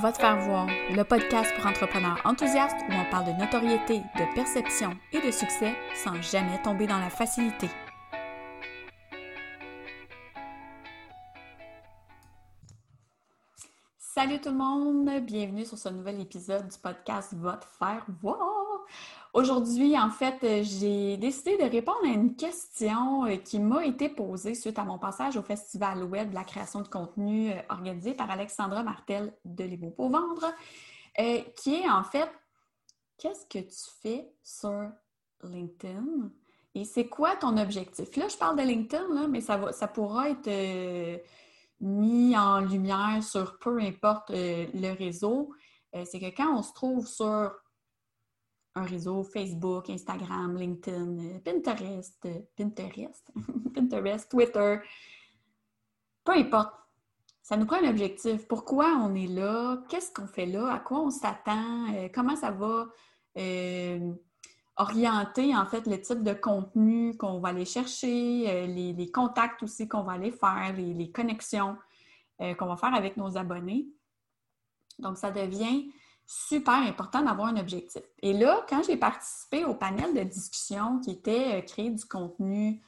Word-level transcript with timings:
Va 0.00 0.10
faire 0.10 0.38
voir, 0.40 0.68
le 0.90 1.02
podcast 1.04 1.54
pour 1.54 1.66
entrepreneurs 1.66 2.18
enthousiastes 2.24 2.78
où 2.88 2.92
on 2.94 3.10
parle 3.10 3.26
de 3.26 3.38
notoriété, 3.38 3.98
de 3.98 4.34
perception 4.34 4.96
et 5.12 5.20
de 5.20 5.30
succès 5.30 5.74
sans 5.94 6.20
jamais 6.22 6.60
tomber 6.62 6.86
dans 6.86 6.98
la 6.98 7.10
facilité. 7.10 7.68
Salut 13.98 14.40
tout 14.40 14.48
le 14.48 14.56
monde, 14.56 15.10
bienvenue 15.26 15.66
sur 15.66 15.76
ce 15.76 15.90
nouvel 15.90 16.20
épisode 16.22 16.68
du 16.68 16.78
podcast 16.78 17.34
Va 17.34 17.60
faire 17.78 18.06
voir. 18.22 18.61
Aujourd'hui, 19.32 19.98
en 19.98 20.10
fait, 20.10 20.62
j'ai 20.62 21.16
décidé 21.16 21.56
de 21.56 21.62
répondre 21.62 22.04
à 22.04 22.08
une 22.08 22.36
question 22.36 23.24
euh, 23.24 23.36
qui 23.36 23.60
m'a 23.60 23.86
été 23.86 24.10
posée 24.10 24.54
suite 24.54 24.78
à 24.78 24.84
mon 24.84 24.98
passage 24.98 25.38
au 25.38 25.42
Festival 25.42 26.04
Web 26.04 26.30
de 26.30 26.34
la 26.34 26.44
création 26.44 26.82
de 26.82 26.88
contenu 26.88 27.50
euh, 27.50 27.54
organisé 27.70 28.12
par 28.12 28.30
Alexandra 28.30 28.82
Martel 28.82 29.32
de 29.46 29.64
Les 29.64 29.78
Beaux 29.78 29.90
pour 29.90 30.14
euh, 30.14 31.40
qui 31.56 31.76
est 31.76 31.88
en 31.88 32.04
fait 32.04 32.28
Qu'est-ce 33.16 33.46
que 33.46 33.60
tu 33.60 33.90
fais 34.02 34.34
sur 34.42 34.90
LinkedIn? 35.42 36.30
Et 36.74 36.84
c'est 36.84 37.06
quoi 37.06 37.36
ton 37.36 37.56
objectif? 37.56 38.14
Là, 38.16 38.28
je 38.28 38.36
parle 38.36 38.58
de 38.58 38.62
LinkedIn, 38.62 39.28
mais 39.28 39.40
ça, 39.40 39.56
va, 39.56 39.72
ça 39.72 39.86
pourra 39.86 40.28
être 40.28 41.22
mis 41.80 42.36
en 42.36 42.60
lumière 42.60 43.22
sur 43.22 43.58
peu 43.58 43.80
importe 43.80 44.30
le 44.30 44.96
réseau. 44.96 45.54
c'est 45.92 46.18
que 46.18 46.36
quand 46.36 46.58
on 46.58 46.62
se 46.62 46.72
trouve 46.72 47.06
sur 47.06 47.52
un 48.74 48.84
réseau 48.84 49.22
Facebook, 49.22 49.90
Instagram, 49.90 50.56
LinkedIn, 50.56 51.18
euh, 51.18 51.38
Pinterest, 51.40 52.18
euh, 52.24 52.40
Pinterest, 52.56 53.30
Pinterest, 53.74 54.30
Twitter, 54.30 54.78
peu 56.24 56.32
importe. 56.32 56.74
Ça 57.42 57.56
nous 57.56 57.66
prend 57.66 57.82
un 57.82 57.90
objectif. 57.90 58.46
Pourquoi 58.46 58.86
on 59.02 59.14
est 59.14 59.26
là? 59.26 59.82
Qu'est-ce 59.88 60.12
qu'on 60.12 60.28
fait 60.28 60.46
là? 60.46 60.72
À 60.72 60.78
quoi 60.78 61.00
on 61.00 61.10
s'attend? 61.10 61.92
Euh, 61.94 62.08
comment 62.14 62.36
ça 62.36 62.50
va 62.50 62.86
orienter 64.76 65.54
en 65.54 65.66
fait 65.66 65.86
le 65.86 66.00
type 66.00 66.22
de 66.22 66.32
contenu 66.32 67.16
qu'on 67.16 67.40
va 67.40 67.48
aller 67.48 67.64
chercher, 67.64 68.66
les, 68.66 69.10
contacts 69.10 69.62
aussi 69.62 69.88
qu'on 69.88 70.02
va 70.02 70.12
aller 70.12 70.30
faire, 70.30 70.74
les, 70.76 70.92
les 70.92 71.10
connexions 71.10 71.76
qu'on 72.38 72.66
va 72.66 72.76
faire 72.76 72.94
avec 72.94 73.16
nos 73.16 73.38
abonnés? 73.38 73.86
Donc, 74.98 75.16
ça 75.16 75.30
devient 75.30 75.90
super 76.32 76.74
important 76.74 77.22
d'avoir 77.22 77.48
un 77.48 77.58
objectif. 77.58 78.02
Et 78.22 78.32
là, 78.32 78.64
quand 78.66 78.82
j'ai 78.82 78.96
participé 78.96 79.66
au 79.66 79.74
panel 79.74 80.14
de 80.14 80.22
discussion 80.22 80.98
qui 81.00 81.10
était 81.10 81.58
euh, 81.58 81.60
créer 81.60 81.90
du 81.90 82.04
contenu 82.06 82.82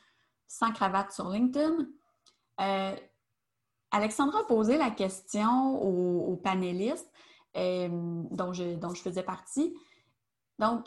sans 0.47 0.73
cravate 0.73 1.12
sur 1.12 1.28
LinkedIn, 1.28 1.87
euh, 2.61 2.97
Alexandra 3.91 4.41
a 4.41 4.45
posé 4.45 4.78
la 4.78 4.91
question 4.91 5.75
aux, 5.83 6.37
panélistes 6.37 7.11
euh, 7.56 7.89
dont 8.31 8.53
je 8.53 9.03
faisais 9.03 9.22
partie. 9.22 9.77
Donc, 10.59 10.87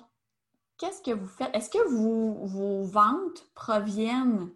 qu'est-ce 0.78 1.02
que 1.04 1.12
vous 1.12 1.28
faites? 1.28 1.56
Est-ce 1.56 1.70
que 1.70 1.88
vos 1.88 2.84
ventes 2.84 3.48
proviennent 3.54 4.50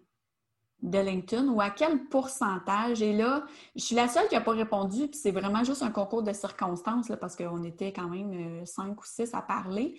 de 0.82 0.98
LinkedIn 0.98 1.48
ou 1.48 1.60
à 1.60 1.70
quel 1.70 2.04
pourcentage? 2.04 3.02
Et 3.02 3.12
là, 3.12 3.44
je 3.76 3.82
suis 3.82 3.94
la 3.94 4.08
seule 4.08 4.28
qui 4.28 4.34
n'a 4.34 4.40
pas 4.40 4.52
répondu, 4.52 5.08
puis 5.08 5.18
c'est 5.18 5.30
vraiment 5.30 5.64
juste 5.64 5.82
un 5.82 5.90
concours 5.90 6.22
de 6.22 6.32
circonstances 6.32 7.10
parce 7.20 7.36
qu'on 7.36 7.62
était 7.62 7.92
quand 7.92 8.08
même 8.08 8.32
euh, 8.32 8.66
cinq 8.66 9.00
ou 9.00 9.04
six 9.04 9.32
à 9.34 9.42
parler. 9.42 9.98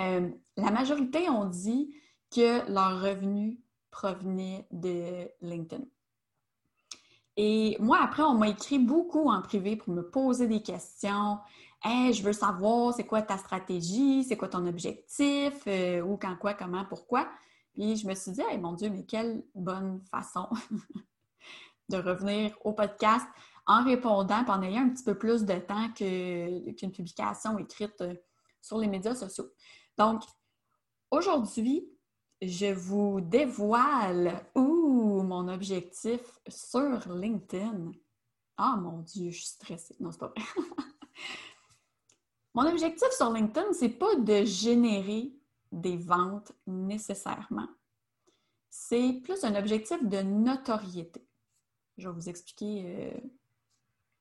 Euh, 0.00 0.28
la 0.56 0.70
majorité 0.70 1.28
ont 1.28 1.44
dit 1.44 1.94
que 2.34 2.68
leur 2.70 3.02
revenu 3.02 3.60
provenait 3.90 4.66
de 4.70 5.28
LinkedIn. 5.42 5.84
Et 7.36 7.76
moi, 7.80 7.98
après, 8.02 8.22
on 8.22 8.34
m'a 8.34 8.48
écrit 8.48 8.78
beaucoup 8.78 9.30
en 9.30 9.40
privé 9.40 9.76
pour 9.76 9.92
me 9.94 10.02
poser 10.02 10.46
des 10.46 10.62
questions. 10.62 11.38
Je 11.84 12.22
veux 12.22 12.32
savoir 12.32 12.94
c'est 12.94 13.04
quoi 13.04 13.22
ta 13.22 13.38
stratégie, 13.38 14.24
c'est 14.24 14.36
quoi 14.36 14.48
ton 14.48 14.66
objectif, 14.66 15.54
euh, 15.66 16.00
où, 16.02 16.16
quand, 16.16 16.36
quoi, 16.36 16.54
comment, 16.54 16.84
pourquoi. 16.84 17.28
Puis 17.72 17.96
je 17.96 18.06
me 18.06 18.14
suis 18.14 18.32
dit, 18.32 18.42
mon 18.60 18.72
Dieu, 18.72 18.90
mais 18.90 19.04
quelle 19.04 19.44
bonne 19.54 20.00
façon 20.10 20.48
de 21.88 21.96
revenir 21.96 22.56
au 22.64 22.72
podcast 22.72 23.26
en 23.66 23.84
répondant, 23.84 24.44
en 24.46 24.62
ayant 24.62 24.82
un 24.82 24.90
petit 24.90 25.04
peu 25.04 25.16
plus 25.16 25.44
de 25.44 25.54
temps 25.54 25.90
qu'une 25.92 26.92
publication 26.92 27.58
écrite 27.58 28.00
euh, 28.00 28.14
sur 28.60 28.78
les 28.78 28.88
médias 28.88 29.14
sociaux. 29.14 29.52
Donc, 29.96 30.22
aujourd'hui, 31.10 31.88
je 32.40 32.72
vous 32.72 33.20
dévoile 33.20 34.44
où 34.54 35.22
mon 35.22 35.48
objectif 35.48 36.20
sur 36.48 37.12
LinkedIn. 37.12 37.92
Ah 38.56 38.76
mon 38.76 38.98
Dieu, 38.98 39.30
je 39.30 39.38
suis 39.38 39.46
stressée. 39.46 39.94
Non, 40.00 40.10
c'est 40.10 40.18
pas 40.18 40.32
vrai. 40.36 40.44
mon 42.54 42.66
objectif 42.66 43.08
sur 43.12 43.32
LinkedIn, 43.32 43.72
c'est 43.72 43.90
pas 43.90 44.16
de 44.16 44.44
générer 44.44 45.32
des 45.72 45.96
ventes 45.96 46.52
nécessairement. 46.66 47.68
C'est 48.70 49.20
plus 49.24 49.42
un 49.44 49.54
objectif 49.54 50.02
de 50.04 50.18
notoriété. 50.22 51.26
Je 51.98 52.08
vais 52.08 52.14
vous 52.14 52.28
expliquer 52.28 52.84
euh, 52.86 53.20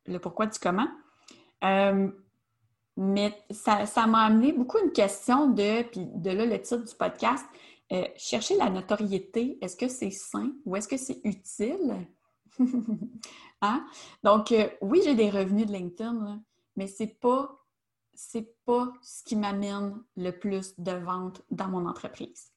le 0.07 0.19
pourquoi 0.19 0.47
du 0.47 0.57
comment. 0.59 0.89
Euh, 1.63 2.09
mais 2.97 3.37
ça, 3.51 4.07
m'a 4.07 4.25
amené 4.25 4.51
beaucoup 4.51 4.77
une 4.83 4.91
question 4.91 5.47
de, 5.47 5.83
puis 5.83 6.05
de 6.05 6.31
là 6.31 6.45
le 6.45 6.61
titre 6.61 6.83
du 6.83 6.95
podcast, 6.95 7.45
euh, 7.91 8.05
chercher 8.17 8.57
la 8.57 8.69
notoriété, 8.69 9.57
est-ce 9.61 9.75
que 9.75 9.87
c'est 9.87 10.11
sain 10.11 10.51
ou 10.65 10.75
est-ce 10.75 10.87
que 10.87 10.97
c'est 10.97 11.21
utile? 11.23 12.07
hein? 13.61 13.85
Donc, 14.23 14.53
oui, 14.81 15.01
j'ai 15.03 15.15
des 15.15 15.29
revenus 15.29 15.67
de 15.67 15.73
LinkedIn, 15.73 16.41
mais 16.75 16.87
c'est 16.87 17.19
pas 17.19 17.60
c'est 18.29 18.55
pas 18.65 18.93
ce 19.01 19.23
qui 19.23 19.35
m'amène 19.35 20.03
le 20.15 20.31
plus 20.31 20.79
de 20.79 20.91
ventes 20.91 21.41
dans 21.49 21.67
mon 21.67 21.87
entreprise. 21.87 22.53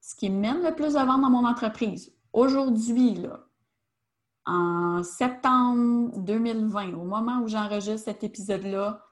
Ce 0.00 0.14
qui 0.14 0.28
mène 0.28 0.62
le 0.62 0.74
plus 0.74 0.92
de 0.92 0.98
ventes 0.98 1.22
dans 1.22 1.30
mon 1.30 1.46
entreprise, 1.46 2.14
aujourd'hui, 2.34 3.26
en 4.44 5.02
septembre 5.02 6.18
2020, 6.18 6.92
au 6.94 7.04
moment 7.04 7.40
où 7.40 7.48
j'enregistre 7.48 8.04
cet 8.04 8.24
épisode-là, 8.24 9.02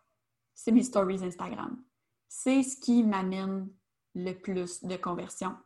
c'est 0.55 0.72
mes 0.72 0.83
stories 0.83 1.25
Instagram. 1.25 1.83
C'est 2.28 2.62
ce 2.62 2.77
qui 2.78 3.03
m'amène 3.03 3.71
le 4.15 4.34
plus 4.34 4.84
de 4.84 4.97
conversion. 4.97 5.56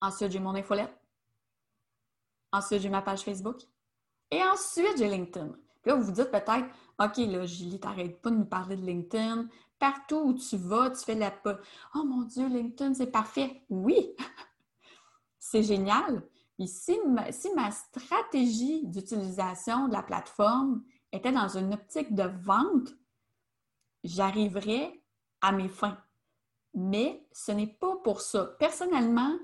Ensuite, 0.00 0.32
j'ai 0.32 0.40
mon 0.40 0.56
infolette. 0.56 0.94
Ensuite, 2.52 2.82
j'ai 2.82 2.90
ma 2.90 3.02
page 3.02 3.20
Facebook. 3.20 3.62
Et 4.32 4.42
ensuite, 4.42 4.98
j'ai 4.98 5.08
LinkedIn. 5.08 5.56
Puis 5.86 5.92
là, 5.92 6.00
vous 6.00 6.06
vous 6.06 6.20
dites 6.20 6.32
peut-être, 6.32 6.66
OK, 6.98 7.16
là, 7.18 7.46
Julie, 7.46 7.78
t'arrêtes 7.78 8.20
pas 8.20 8.30
de 8.30 8.34
nous 8.34 8.44
parler 8.44 8.74
de 8.74 8.84
LinkedIn. 8.84 9.46
Partout 9.78 10.16
où 10.16 10.34
tu 10.34 10.56
vas, 10.56 10.90
tu 10.90 11.04
fais 11.04 11.14
la... 11.14 11.32
Oh 11.94 12.02
mon 12.02 12.22
Dieu, 12.22 12.48
LinkedIn, 12.48 12.92
c'est 12.94 13.06
parfait. 13.06 13.62
Oui, 13.70 14.16
c'est 15.38 15.62
génial. 15.62 16.24
Et 16.58 16.66
si 16.66 16.98
ma, 17.06 17.30
si 17.30 17.54
ma 17.54 17.70
stratégie 17.70 18.84
d'utilisation 18.88 19.86
de 19.86 19.92
la 19.92 20.02
plateforme 20.02 20.82
était 21.12 21.30
dans 21.30 21.56
une 21.56 21.72
optique 21.72 22.16
de 22.16 22.24
vente, 22.24 22.88
j'arriverais 24.02 25.04
à 25.40 25.52
mes 25.52 25.68
fins. 25.68 26.02
Mais 26.74 27.24
ce 27.30 27.52
n'est 27.52 27.68
pas 27.68 27.94
pour 28.02 28.22
ça. 28.22 28.56
Personnellement, 28.58 29.38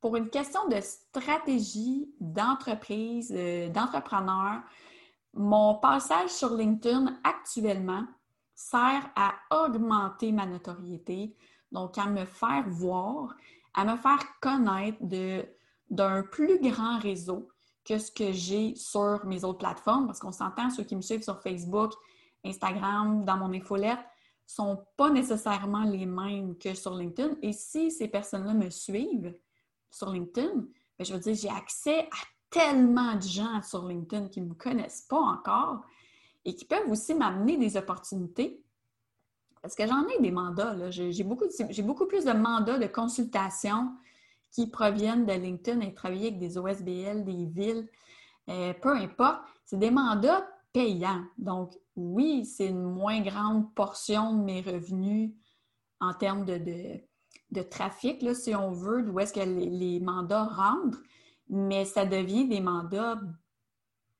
pour 0.00 0.16
une 0.16 0.30
question 0.30 0.66
de 0.68 0.80
stratégie 0.80 2.10
d'entreprise, 2.20 3.32
euh, 3.34 3.68
d'entrepreneur, 3.68 4.62
mon 5.34 5.74
passage 5.76 6.30
sur 6.30 6.54
LinkedIn 6.54 7.18
actuellement 7.22 8.04
sert 8.54 9.10
à 9.14 9.34
augmenter 9.64 10.32
ma 10.32 10.46
notoriété, 10.46 11.36
donc 11.70 11.98
à 11.98 12.06
me 12.06 12.24
faire 12.24 12.64
voir, 12.68 13.34
à 13.74 13.84
me 13.84 13.96
faire 13.96 14.18
connaître 14.40 14.98
d'un 15.90 16.22
plus 16.22 16.58
grand 16.60 16.98
réseau 16.98 17.48
que 17.84 17.98
ce 17.98 18.10
que 18.10 18.32
j'ai 18.32 18.74
sur 18.74 19.24
mes 19.24 19.44
autres 19.44 19.58
plateformes, 19.58 20.06
parce 20.06 20.18
qu'on 20.18 20.32
s'entend, 20.32 20.70
ceux 20.70 20.84
qui 20.84 20.96
me 20.96 21.00
suivent 21.00 21.22
sur 21.22 21.40
Facebook, 21.40 21.92
Instagram, 22.44 23.24
dans 23.24 23.36
mon 23.36 23.52
infolette, 23.52 23.98
sont 24.46 24.84
pas 24.96 25.10
nécessairement 25.10 25.84
les 25.84 26.06
mêmes 26.06 26.56
que 26.58 26.74
sur 26.74 26.94
LinkedIn. 26.94 27.36
Et 27.42 27.52
si 27.52 27.90
ces 27.90 28.08
personnes-là 28.08 28.54
me 28.54 28.68
suivent 28.68 29.34
sur 29.90 30.10
LinkedIn, 30.10 30.64
je 30.98 31.12
veux 31.12 31.20
dire, 31.20 31.34
j'ai 31.34 31.48
accès 31.48 32.00
à 32.00 32.26
tellement 32.50 33.14
de 33.14 33.22
gens 33.22 33.62
sur 33.62 33.86
LinkedIn 33.86 34.28
qui 34.28 34.40
ne 34.40 34.48
me 34.48 34.54
connaissent 34.54 35.06
pas 35.08 35.20
encore 35.20 35.82
et 36.44 36.54
qui 36.54 36.64
peuvent 36.64 36.90
aussi 36.90 37.14
m'amener 37.14 37.56
des 37.56 37.76
opportunités. 37.76 38.62
Parce 39.62 39.74
que 39.74 39.86
j'en 39.86 40.06
ai 40.08 40.20
des 40.20 40.30
mandats. 40.30 40.90
J'ai 40.90 41.22
beaucoup, 41.22 41.44
beaucoup 41.82 42.06
plus 42.06 42.24
de 42.24 42.32
mandats 42.32 42.78
de 42.78 42.86
consultation 42.86 43.92
qui 44.50 44.68
proviennent 44.68 45.26
de 45.26 45.32
LinkedIn 45.32 45.80
et 45.80 45.94
travailler 45.94 46.28
avec 46.28 46.38
des 46.38 46.58
OSBL, 46.58 47.24
des 47.24 47.46
villes, 47.46 47.88
euh, 48.48 48.72
peu 48.74 48.96
importe. 48.96 49.42
C'est 49.64 49.78
des 49.78 49.90
mandats 49.90 50.48
payants. 50.72 51.24
Donc, 51.38 51.72
oui, 51.94 52.44
c'est 52.44 52.68
une 52.68 52.82
moins 52.82 53.20
grande 53.20 53.72
portion 53.74 54.34
de 54.34 54.42
mes 54.42 54.62
revenus 54.62 55.32
en 56.00 56.14
termes 56.14 56.44
de, 56.44 57.00
trafic, 57.70 58.22
là, 58.22 58.34
si 58.34 58.54
on 58.54 58.70
veut, 58.70 59.02
d'où 59.02 59.18
est-ce 59.20 59.32
que 59.32 59.40
les 59.40 60.00
mandats 60.00 60.44
rentrent 60.44 61.00
mais 61.50 61.84
ça 61.84 62.06
devient 62.06 62.46
des 62.48 62.60
mandats 62.60 63.20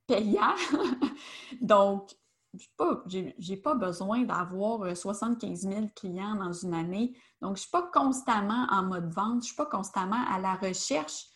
payant. 0.07 0.55
Donc, 1.61 2.11
je 2.53 3.51
n'ai 3.51 3.57
pas 3.57 3.75
besoin 3.75 4.25
d'avoir 4.25 4.97
75 4.97 5.61
000 5.61 5.89
clients 5.95 6.35
dans 6.35 6.53
une 6.53 6.75
année. 6.75 7.17
Donc, 7.41 7.51
je 7.57 7.62
ne 7.62 7.62
suis 7.62 7.71
pas 7.71 7.89
constamment 7.93 8.67
en 8.71 8.83
mode 8.83 9.12
vente, 9.15 9.35
je 9.35 9.37
ne 9.37 9.43
suis 9.43 9.57
pas 9.57 9.67
constamment 9.67 10.25
à 10.29 10.41
la 10.41 10.57
recherche 10.57 11.27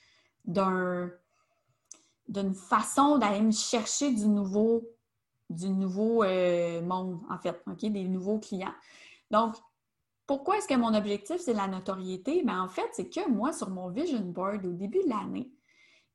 d'un, 0.44 1.11
d'une 2.26 2.55
façon 2.55 3.19
d'aller 3.19 3.43
me 3.43 3.53
chercher 3.53 4.12
du 4.12 4.26
nouveau, 4.26 4.82
du 5.49 5.71
nouveau 5.71 6.25
euh, 6.25 6.82
monde, 6.82 7.21
en 7.31 7.38
fait, 7.38 7.62
des 7.81 8.09
nouveaux 8.09 8.41
clients. 8.41 8.75
Donc, 9.31 9.55
pourquoi 10.26 10.56
est-ce 10.56 10.69
que 10.69 10.75
mon 10.75 10.94
objectif, 10.94 11.37
c'est 11.38 11.53
la 11.53 11.67
notoriété? 11.67 12.43
Bien, 12.43 12.62
en 12.62 12.69
fait, 12.69 12.88
c'est 12.93 13.09
que 13.09 13.29
moi, 13.29 13.53
sur 13.53 13.71
mon 13.71 13.91
vision 13.91 14.21
board 14.21 14.65
au 14.65 14.73
début 14.73 15.03
de 15.05 15.09
l'année, 15.09 15.50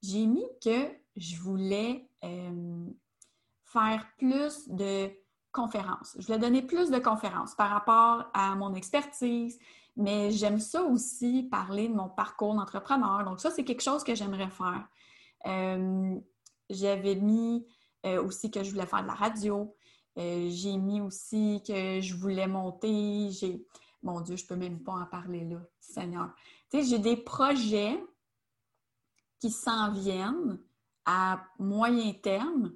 j'ai 0.01 0.25
mis 0.25 0.45
que 0.63 0.87
je 1.15 1.35
voulais 1.37 2.09
euh, 2.23 2.85
faire 3.65 4.07
plus 4.17 4.67
de 4.69 5.11
conférences. 5.51 6.15
Je 6.17 6.25
voulais 6.25 6.39
donner 6.39 6.61
plus 6.61 6.89
de 6.89 6.99
conférences 6.99 7.55
par 7.55 7.69
rapport 7.69 8.29
à 8.33 8.55
mon 8.55 8.73
expertise, 8.73 9.59
mais 9.95 10.31
j'aime 10.31 10.59
ça 10.59 10.83
aussi 10.83 11.43
parler 11.43 11.87
de 11.87 11.93
mon 11.93 12.09
parcours 12.09 12.55
d'entrepreneur. 12.55 13.23
Donc, 13.25 13.39
ça, 13.39 13.51
c'est 13.51 13.63
quelque 13.63 13.83
chose 13.83 14.03
que 14.03 14.15
j'aimerais 14.15 14.49
faire. 14.49 14.87
Euh, 15.45 16.15
j'avais 16.69 17.15
mis 17.15 17.65
euh, 18.05 18.23
aussi 18.23 18.49
que 18.49 18.63
je 18.63 18.71
voulais 18.71 18.85
faire 18.85 19.03
de 19.03 19.07
la 19.07 19.13
radio. 19.13 19.75
j'ai 20.15 20.77
mis 20.77 20.99
aussi 20.99 21.61
que 21.65 22.01
je 22.01 22.15
voulais 22.15 22.47
monter. 22.47 23.29
J'ai 23.31 23.65
mon 24.03 24.21
Dieu, 24.21 24.35
je 24.35 24.43
ne 24.43 24.47
peux 24.47 24.55
même 24.55 24.81
pas 24.81 24.93
en 24.93 25.05
parler 25.05 25.45
là, 25.45 25.61
Seigneur. 25.79 26.29
Tu 26.69 26.83
j'ai 26.83 26.99
des 26.99 27.17
projets 27.17 28.01
qui 29.39 29.51
s'en 29.51 29.91
viennent 29.91 30.59
à 31.05 31.43
moyen 31.57 32.13
terme 32.13 32.73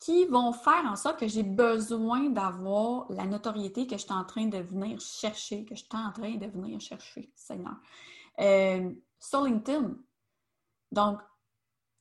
qui 0.00 0.26
vont 0.26 0.52
faire 0.52 0.84
en 0.86 0.96
sorte 0.96 1.18
que 1.18 1.26
j'ai 1.26 1.42
besoin 1.42 2.30
d'avoir 2.30 3.10
la 3.10 3.26
notoriété 3.26 3.86
que 3.86 3.96
je 3.96 4.02
suis 4.02 4.12
en 4.12 4.24
train 4.24 4.46
de 4.46 4.58
venir 4.58 5.00
chercher, 5.00 5.64
que 5.64 5.74
je 5.74 5.80
suis 5.80 5.88
en 5.92 6.12
train 6.12 6.36
de 6.36 6.46
venir 6.46 6.80
chercher, 6.80 7.32
Seigneur. 7.34 7.76
Euh, 8.40 8.90
sur 9.18 9.42
LinkedIn. 9.42 9.96
Donc, 10.92 11.20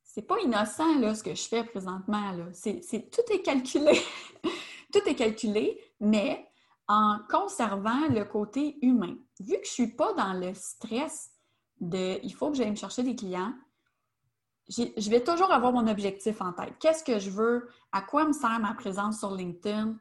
c'est 0.04 0.22
pas 0.22 0.40
innocent 0.40 1.00
là, 1.00 1.16
ce 1.16 1.24
que 1.24 1.34
je 1.34 1.48
fais 1.48 1.64
présentement. 1.64 2.34
Tout 2.54 3.34
est 3.34 3.42
calculé. 3.42 4.00
tout 4.94 5.02
est 5.06 5.16
calculé, 5.16 5.80
mais 6.00 6.47
en 6.88 7.20
conservant 7.30 8.08
le 8.10 8.24
côté 8.24 8.78
humain. 8.82 9.16
Vu 9.40 9.54
que 9.54 9.66
je 9.66 9.82
ne 9.82 9.88
suis 9.88 9.96
pas 9.96 10.14
dans 10.14 10.34
le 10.34 10.54
stress 10.54 11.32
de 11.80 12.20
il 12.24 12.34
faut 12.34 12.50
que 12.50 12.58
j'aille 12.58 12.72
me 12.72 12.76
chercher 12.76 13.04
des 13.04 13.16
clients, 13.16 13.54
je 14.70 15.10
vais 15.10 15.24
toujours 15.24 15.52
avoir 15.52 15.72
mon 15.72 15.88
objectif 15.88 16.42
en 16.42 16.52
tête. 16.52 16.74
Qu'est-ce 16.80 17.04
que 17.04 17.20
je 17.20 17.30
veux? 17.30 17.70
À 17.92 18.02
quoi 18.02 18.26
me 18.26 18.34
sert 18.34 18.60
ma 18.60 18.74
présence 18.74 19.20
sur 19.20 19.34
LinkedIn? 19.34 19.98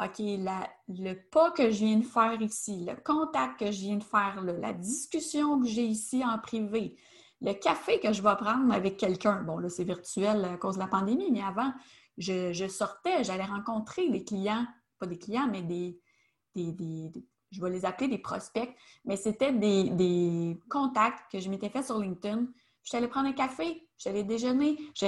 OK, 0.00 0.18
le 0.18 1.14
pas 1.30 1.50
que 1.50 1.70
je 1.70 1.84
viens 1.84 1.98
de 1.98 2.04
faire 2.04 2.40
ici, 2.40 2.84
le 2.84 2.94
contact 3.02 3.58
que 3.58 3.72
je 3.72 3.80
viens 3.80 3.96
de 3.96 4.04
faire 4.04 4.40
là, 4.42 4.52
la 4.52 4.72
discussion 4.72 5.60
que 5.60 5.66
j'ai 5.66 5.84
ici 5.84 6.24
en 6.24 6.38
privé, 6.38 6.96
le 7.40 7.52
café 7.52 7.98
que 7.98 8.12
je 8.12 8.22
vais 8.22 8.36
prendre 8.36 8.72
avec 8.72 8.96
quelqu'un. 8.96 9.42
Bon, 9.42 9.58
là, 9.58 9.68
c'est 9.68 9.84
virtuel 9.84 10.44
à 10.44 10.56
cause 10.56 10.76
de 10.76 10.80
la 10.80 10.86
pandémie, 10.86 11.30
mais 11.32 11.42
avant, 11.42 11.72
je 12.16 12.68
sortais, 12.68 13.24
j'allais 13.24 13.44
rencontrer 13.44 14.08
des 14.08 14.24
clients, 14.24 14.66
pas 15.00 15.06
des 15.06 15.18
clients, 15.18 15.48
mais 15.50 15.62
des, 15.62 16.00
je 16.56 17.60
vais 17.60 17.70
les 17.70 17.84
appeler 17.84 18.08
des 18.08 18.18
prospects, 18.18 18.74
mais 19.04 19.16
c'était 19.16 19.52
des, 19.52 20.58
contacts 20.68 21.30
que 21.32 21.40
je 21.40 21.48
m'étais 21.48 21.68
fait 21.68 21.82
sur 21.82 21.98
LinkedIn. 21.98 22.46
Je 22.82 22.88
suis 22.88 22.96
allée 22.96 23.08
prendre 23.08 23.28
un 23.28 23.32
café, 23.32 23.88
je 23.96 24.02
suis 24.02 24.10
allée 24.10 24.24
déjeuner. 24.24 24.78
Je, 24.94 25.06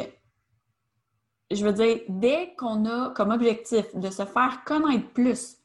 je 1.50 1.64
veux 1.64 1.72
dire, 1.72 2.00
dès 2.08 2.54
qu'on 2.56 2.84
a 2.86 3.10
comme 3.10 3.30
objectif 3.30 3.94
de 3.94 4.10
se 4.10 4.24
faire 4.24 4.62
connaître 4.64 5.08
plus 5.12 5.56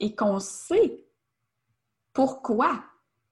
et 0.00 0.14
qu'on 0.14 0.40
sait 0.40 1.04
pourquoi, 2.12 2.84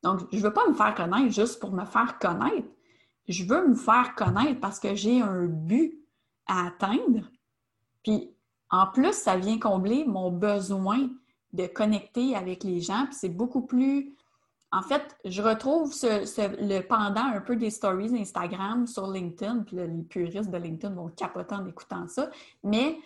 donc 0.02 0.20
je 0.32 0.38
ne 0.38 0.42
veux 0.42 0.52
pas 0.52 0.68
me 0.68 0.74
faire 0.74 0.94
connaître 0.94 1.32
juste 1.32 1.60
pour 1.60 1.72
me 1.72 1.84
faire 1.84 2.18
connaître, 2.18 2.68
je 3.28 3.44
veux 3.44 3.68
me 3.68 3.74
faire 3.74 4.14
connaître 4.14 4.60
parce 4.60 4.80
que 4.80 4.94
j'ai 4.94 5.20
un 5.20 5.46
but 5.46 6.04
à 6.46 6.66
atteindre. 6.66 7.30
Puis 8.02 8.34
en 8.70 8.86
plus, 8.86 9.12
ça 9.12 9.36
vient 9.36 9.58
combler 9.58 10.04
mon 10.04 10.30
besoin 10.30 11.08
de 11.52 11.66
connecter 11.66 12.34
avec 12.34 12.64
les 12.64 12.80
gens. 12.80 13.06
Puis 13.06 13.14
c'est 13.14 13.28
beaucoup 13.28 13.62
plus. 13.62 14.14
En 14.70 14.82
fait, 14.82 15.16
je 15.24 15.42
retrouve 15.42 15.92
le 16.02 16.80
pendant 16.80 17.24
un 17.24 17.40
peu 17.40 17.56
des 17.56 17.70
stories 17.70 18.18
Instagram 18.18 18.86
sur 18.86 19.10
LinkedIn, 19.10 19.64
puis 19.64 19.76
les 19.76 20.02
puristes 20.02 20.50
de 20.50 20.56
LinkedIn 20.56 20.94
vont 20.94 21.08
capoter 21.08 21.54
en 21.54 21.66
écoutant 21.66 22.08
ça, 22.08 22.30
mais 22.64 22.98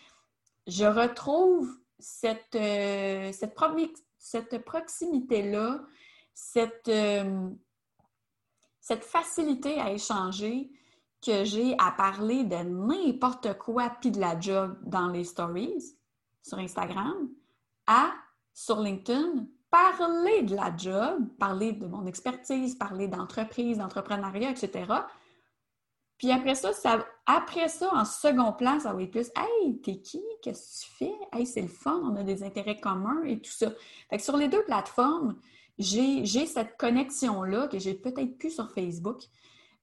je 0.69 0.85
retrouve 0.85 1.77
cette, 1.99 2.55
euh, 2.55 3.33
cette 3.33 4.65
proximité-là, 4.65 5.81
cette, 6.35 6.89
euh, 6.89 7.49
cette 8.81 9.05
facilité 9.05 9.81
à 9.81 9.91
échanger 9.91 10.71
que 11.25 11.45
j'ai 11.45 11.75
à 11.79 11.91
parler 11.91 12.45
de 12.45 12.57
n'importe 12.57 13.59
quoi 13.59 13.91
puis 14.01 14.11
de 14.11 14.21
la 14.21 14.39
job 14.39 14.79
dans 14.85 15.09
les 15.09 15.25
stories 15.25 15.97
sur 16.43 16.59
Instagram 16.59 17.29
à 17.87 18.13
sur 18.57 18.81
LinkedIn, 18.81 19.47
parler 19.71 20.43
de 20.43 20.57
la 20.57 20.75
job, 20.75 21.29
parler 21.39 21.73
de 21.73 21.87
mon 21.87 22.07
expertise, 22.07 22.75
parler 22.75 23.07
d'entreprise, 23.07 23.77
d'entrepreneuriat, 23.77 24.51
etc. 24.51 24.91
Puis 26.17 26.33
après 26.33 26.55
ça, 26.55 26.71
après 27.27 27.69
ça, 27.69 27.91
en 27.93 28.07
second 28.07 28.55
plan, 28.55 28.81
ça 28.81 28.95
va 28.95 29.03
être 29.03 29.11
plus 29.11 29.31
Hey, 29.37 29.79
t'es 29.83 30.01
qui? 30.01 30.23
Qu'est-ce 30.41 30.87
que 30.87 30.87
tu 30.87 30.97
fais? 30.97 31.15
Hey, 31.35 31.45
c'est 31.45 31.61
le 31.61 31.69
fun, 31.69 32.01
on 32.03 32.17
a 32.17 32.23
des 32.23 32.43
intérêts 32.43 32.81
communs 32.81 33.23
et 33.25 33.39
tout 33.39 33.53
ça. 33.53 33.71
Fait 34.09 34.17
que 34.17 34.23
sur 34.23 34.39
les 34.39 34.49
deux 34.49 34.65
plateformes, 34.65 35.37
j'ai 35.79 36.25
cette 36.25 36.79
connexion-là 36.79 37.69
que 37.69 37.79
j'ai 37.79 37.93
peut-être 37.93 38.39
plus 38.39 38.55
sur 38.55 38.71
Facebook. 38.71 39.21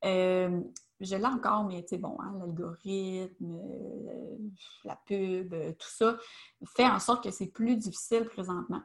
Euh, 0.04 0.62
je 1.04 1.16
l'ai 1.16 1.26
encore, 1.26 1.66
mais 1.66 1.82
tu 1.84 1.90
sais, 1.90 1.98
bon, 1.98 2.18
hein, 2.20 2.34
l'algorithme, 2.40 3.46
euh, 3.46 4.38
la 4.86 4.96
pub, 4.96 5.54
euh, 5.54 5.72
tout 5.74 5.90
ça 5.90 6.18
fait 6.66 6.88
en 6.88 7.00
sorte 7.00 7.24
que 7.24 7.32
c'est 7.32 7.48
plus 7.48 7.76
difficile 7.76 8.26
présentement. 8.26 8.82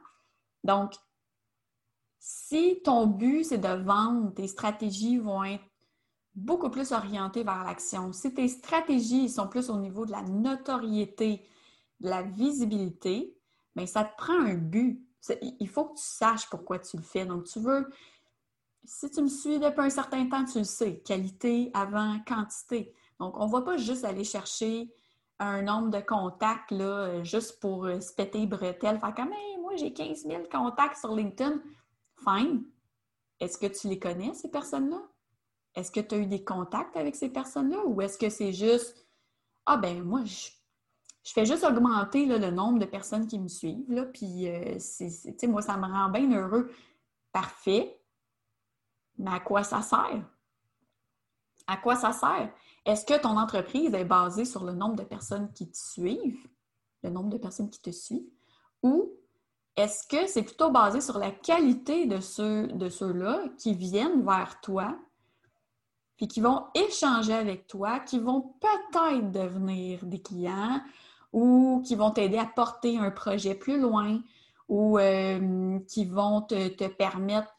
Donc, 0.63 0.93
si 2.19 2.81
ton 2.83 3.07
but, 3.07 3.43
c'est 3.43 3.57
de 3.57 3.83
vendre, 3.83 4.33
tes 4.33 4.47
stratégies 4.47 5.17
vont 5.17 5.43
être 5.43 5.63
beaucoup 6.35 6.69
plus 6.69 6.91
orientées 6.91 7.43
vers 7.43 7.63
l'action. 7.63 8.11
Si 8.13 8.33
tes 8.33 8.47
stratégies 8.47 9.29
sont 9.29 9.47
plus 9.47 9.69
au 9.69 9.77
niveau 9.77 10.05
de 10.05 10.11
la 10.11 10.21
notoriété, 10.23 11.45
de 11.99 12.09
la 12.09 12.21
visibilité, 12.21 13.35
bien, 13.75 13.85
ça 13.85 14.03
te 14.03 14.15
prend 14.17 14.39
un 14.39 14.55
but. 14.55 15.05
Il 15.59 15.67
faut 15.67 15.85
que 15.85 15.97
tu 15.97 16.03
saches 16.05 16.49
pourquoi 16.49 16.79
tu 16.79 16.97
le 16.97 17.03
fais. 17.03 17.25
Donc, 17.25 17.45
tu 17.45 17.59
veux 17.59 17.89
si 18.89 19.11
tu 19.11 19.21
me 19.21 19.27
suis 19.27 19.59
depuis 19.59 19.81
un 19.81 19.89
certain 19.89 20.27
temps, 20.27 20.43
tu 20.43 20.57
le 20.57 20.63
sais, 20.63 20.99
qualité 21.01 21.69
avant 21.75 22.19
quantité. 22.27 22.91
Donc, 23.19 23.37
on 23.37 23.45
ne 23.45 23.51
va 23.51 23.61
pas 23.61 23.77
juste 23.77 24.03
aller 24.03 24.23
chercher 24.23 24.91
un 25.37 25.61
nombre 25.61 25.89
de 25.91 25.99
contacts 25.99 26.71
là, 26.71 27.23
juste 27.23 27.59
pour 27.59 27.85
euh, 27.85 27.99
se 27.99 28.13
péter 28.13 28.47
bretelles. 28.47 28.99
Faire 28.99 29.13
comme, 29.13 29.31
moi, 29.61 29.75
j'ai 29.75 29.93
15 29.93 30.25
000 30.25 30.43
contacts 30.51 30.97
sur 30.97 31.15
LinkedIn. 31.15 31.61
Fine. 32.23 32.65
Est-ce 33.39 33.59
que 33.59 33.67
tu 33.67 33.87
les 33.87 33.99
connais, 33.99 34.33
ces 34.33 34.49
personnes-là? 34.49 35.01
Est-ce 35.75 35.91
que 35.91 35.99
tu 35.99 36.15
as 36.15 36.17
eu 36.17 36.25
des 36.25 36.43
contacts 36.43 36.97
avec 36.97 37.15
ces 37.15 37.29
personnes-là? 37.29 37.85
Ou 37.85 38.01
est-ce 38.01 38.17
que 38.17 38.29
c'est 38.29 38.53
juste, 38.53 39.07
ah 39.67 39.77
ben 39.77 40.03
moi, 40.03 40.25
je, 40.25 40.49
fais 41.31 41.45
juste 41.45 41.63
augmenter 41.63 42.25
le 42.25 42.49
nombre 42.49 42.79
de 42.79 42.85
personnes 42.85 43.27
qui 43.27 43.37
me 43.37 43.47
suivent, 43.47 43.91
là, 43.91 44.05
puis, 44.05 44.49
euh, 44.49 44.77
moi, 45.43 45.61
ça 45.61 45.77
me 45.77 45.85
rend 45.85 46.09
bien 46.09 46.31
heureux. 46.31 46.71
Parfait. 47.31 47.98
Mais 49.19 49.31
à 49.31 49.39
quoi 49.39 49.63
ça 49.63 49.81
sert? 49.81 50.23
À 51.67 51.77
quoi 51.77 51.95
ça 51.95 52.13
sert? 52.13 52.51
Est-ce 52.85 53.05
que 53.05 53.21
ton 53.21 53.37
entreprise 53.37 53.93
est 53.93 54.05
basée 54.05 54.45
sur 54.45 54.63
le 54.63 54.73
nombre 54.73 54.95
de 54.95 55.03
personnes 55.03 55.51
qui 55.53 55.69
te 55.69 55.77
suivent, 55.77 56.47
le 57.03 57.09
nombre 57.09 57.29
de 57.29 57.37
personnes 57.37 57.69
qui 57.69 57.81
te 57.81 57.91
suivent, 57.91 58.31
ou 58.81 59.11
est-ce 59.75 60.07
que 60.07 60.25
c'est 60.25 60.43
plutôt 60.43 60.71
basé 60.71 61.01
sur 61.01 61.19
la 61.19 61.31
qualité 61.31 62.05
de 62.05 62.19
ceux 62.19 62.67
de 62.67 62.89
ceux-là 62.89 63.43
qui 63.57 63.75
viennent 63.75 64.25
vers 64.25 64.59
toi, 64.61 64.97
puis 66.17 66.27
qui 66.27 66.41
vont 66.41 66.65
échanger 66.73 67.33
avec 67.33 67.67
toi, 67.67 67.99
qui 67.99 68.19
vont 68.19 68.53
peut-être 68.59 69.31
devenir 69.31 70.05
des 70.05 70.21
clients 70.21 70.81
ou 71.31 71.81
qui 71.85 71.95
vont 71.95 72.11
t'aider 72.11 72.37
à 72.37 72.45
porter 72.45 72.97
un 72.97 73.11
projet 73.11 73.53
plus 73.53 73.79
loin 73.79 74.19
ou 74.67 74.97
euh, 74.97 75.79
qui 75.87 76.05
vont 76.05 76.41
te 76.41 76.87
permettre 76.87 77.53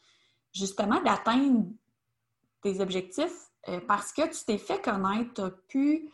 justement 0.53 1.01
d'atteindre 1.01 1.65
tes 2.61 2.79
objectifs 2.79 3.51
euh, 3.69 3.79
parce 3.87 4.11
que 4.11 4.23
tu 4.27 4.45
t'es 4.45 4.57
fait 4.57 4.81
connaître, 4.81 5.33
tu 5.33 5.41
as 5.41 5.51
pu 5.67 6.09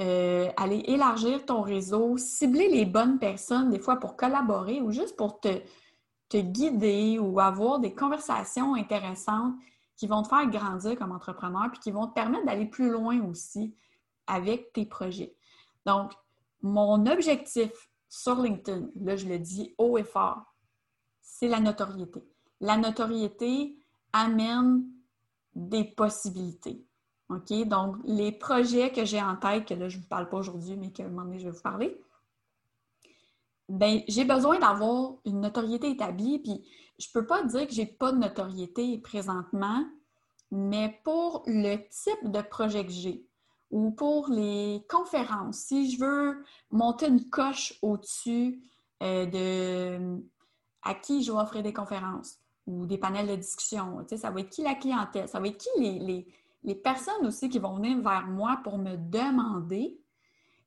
euh, 0.00 0.50
aller 0.56 0.82
élargir 0.86 1.44
ton 1.46 1.62
réseau, 1.62 2.16
cibler 2.16 2.68
les 2.68 2.84
bonnes 2.84 3.18
personnes, 3.18 3.70
des 3.70 3.78
fois 3.78 3.96
pour 3.96 4.16
collaborer 4.16 4.80
ou 4.80 4.90
juste 4.90 5.16
pour 5.16 5.40
te, 5.40 5.62
te 6.28 6.36
guider 6.36 7.18
ou 7.18 7.38
avoir 7.38 7.78
des 7.78 7.94
conversations 7.94 8.74
intéressantes 8.74 9.54
qui 9.96 10.08
vont 10.08 10.22
te 10.22 10.28
faire 10.28 10.46
grandir 10.48 10.96
comme 10.96 11.12
entrepreneur 11.12 11.70
puis 11.70 11.80
qui 11.80 11.90
vont 11.92 12.08
te 12.08 12.14
permettre 12.14 12.44
d'aller 12.46 12.66
plus 12.66 12.90
loin 12.90 13.22
aussi 13.22 13.74
avec 14.26 14.72
tes 14.72 14.86
projets. 14.86 15.36
Donc, 15.86 16.12
mon 16.62 17.06
objectif 17.06 17.70
sur 18.08 18.40
LinkedIn, 18.40 18.88
là, 18.96 19.16
je 19.16 19.26
le 19.26 19.38
dis 19.38 19.74
haut 19.78 19.98
et 19.98 20.04
fort, 20.04 20.42
c'est 21.20 21.48
la 21.48 21.60
notoriété. 21.60 22.24
La 22.60 22.76
notoriété 22.76 23.76
amène 24.12 24.84
des 25.54 25.84
possibilités. 25.84 26.84
OK? 27.28 27.52
Donc, 27.66 27.96
les 28.04 28.32
projets 28.32 28.92
que 28.92 29.04
j'ai 29.04 29.20
en 29.20 29.36
tête, 29.36 29.66
que 29.66 29.74
là, 29.74 29.88
je 29.88 29.96
ne 29.96 30.02
vous 30.02 30.08
parle 30.08 30.28
pas 30.28 30.38
aujourd'hui, 30.38 30.76
mais 30.76 30.90
qu'à 30.92 31.04
un 31.04 31.08
moment 31.08 31.24
donné, 31.24 31.38
je 31.38 31.44
vais 31.44 31.54
vous 31.54 31.62
parler, 31.62 32.00
ben, 33.68 34.02
j'ai 34.08 34.24
besoin 34.24 34.58
d'avoir 34.58 35.14
une 35.24 35.40
notoriété 35.40 35.90
établie. 35.90 36.38
Puis, 36.38 36.64
je 36.98 37.08
ne 37.08 37.12
peux 37.12 37.26
pas 37.26 37.42
dire 37.42 37.66
que 37.66 37.72
je 37.72 37.80
n'ai 37.80 37.86
pas 37.86 38.12
de 38.12 38.18
notoriété 38.18 38.98
présentement, 38.98 39.84
mais 40.50 41.00
pour 41.02 41.42
le 41.46 41.76
type 41.88 42.30
de 42.30 42.42
projet 42.42 42.84
que 42.84 42.92
j'ai 42.92 43.26
ou 43.70 43.90
pour 43.90 44.28
les 44.28 44.84
conférences, 44.88 45.56
si 45.56 45.90
je 45.90 45.98
veux 45.98 46.44
monter 46.70 47.08
une 47.08 47.28
coche 47.28 47.76
au-dessus 47.82 48.62
euh, 49.02 49.26
de 49.26 50.22
à 50.82 50.94
qui 50.94 51.24
je 51.24 51.32
vais 51.32 51.38
offrir 51.38 51.62
des 51.62 51.72
conférences 51.72 52.38
ou 52.66 52.86
des 52.86 52.98
panels 52.98 53.28
de 53.28 53.36
discussion, 53.36 54.04
ça 54.16 54.30
va 54.30 54.40
être 54.40 54.50
qui 54.50 54.62
la 54.62 54.74
clientèle, 54.74 55.28
ça 55.28 55.40
va 55.40 55.48
être 55.48 55.58
qui 55.58 55.68
les, 55.78 56.26
les 56.64 56.74
personnes 56.74 57.26
aussi 57.26 57.48
qui 57.48 57.58
vont 57.58 57.74
venir 57.74 58.00
vers 58.00 58.26
moi 58.26 58.60
pour 58.64 58.78
me 58.78 58.96
demander? 58.96 60.00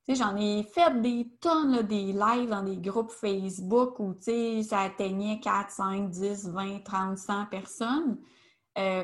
J'en 0.07 0.37
ai 0.37 0.63
fait 0.63 1.01
des 1.01 1.27
tonnes, 1.41 1.81
des 1.81 2.13
lives 2.13 2.49
dans 2.49 2.63
des 2.63 2.77
groupes 2.77 3.11
Facebook 3.11 3.99
où, 3.99 4.15
ça 4.21 4.79
atteignait 4.79 5.39
4, 5.41 5.69
5, 5.69 6.09
10, 6.09 6.49
20, 6.49 6.79
30, 6.83 7.17
100 7.17 7.45
personnes. 7.47 8.17
Euh, 8.77 9.03